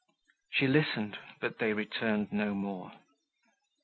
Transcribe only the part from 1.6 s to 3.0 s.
returned no more.